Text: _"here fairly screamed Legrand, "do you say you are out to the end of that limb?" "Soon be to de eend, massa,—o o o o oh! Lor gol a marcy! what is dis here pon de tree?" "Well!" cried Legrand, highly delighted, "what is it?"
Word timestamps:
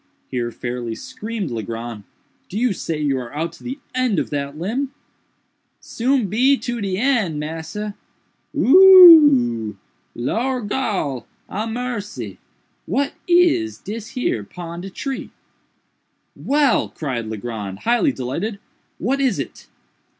_"here 0.31 0.49
fairly 0.51 0.95
screamed 0.95 1.51
Legrand, 1.51 2.05
"do 2.49 2.57
you 2.57 2.73
say 2.73 2.99
you 2.99 3.19
are 3.19 3.31
out 3.35 3.53
to 3.53 3.63
the 3.63 3.77
end 3.93 4.17
of 4.17 4.31
that 4.31 4.57
limb?" 4.57 4.91
"Soon 5.79 6.25
be 6.27 6.57
to 6.57 6.81
de 6.81 6.95
eend, 6.97 7.35
massa,—o 7.35 8.59
o 8.59 8.67
o 8.67 8.69
o 8.73 8.73
oh! 8.73 9.77
Lor 10.15 10.61
gol 10.63 11.27
a 11.47 11.67
marcy! 11.67 12.39
what 12.87 13.13
is 13.27 13.77
dis 13.77 14.07
here 14.17 14.43
pon 14.43 14.81
de 14.81 14.89
tree?" 14.89 15.29
"Well!" 16.35 16.89
cried 16.89 17.27
Legrand, 17.27 17.77
highly 17.81 18.11
delighted, 18.11 18.57
"what 18.97 19.21
is 19.21 19.37
it?" 19.37 19.67